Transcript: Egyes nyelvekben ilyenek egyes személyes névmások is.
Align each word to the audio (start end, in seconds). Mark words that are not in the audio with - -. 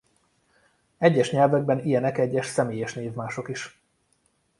Egyes 0.97 1.31
nyelvekben 1.31 1.79
ilyenek 1.83 2.17
egyes 2.17 2.45
személyes 2.45 2.93
névmások 2.93 3.49
is. 3.49 3.81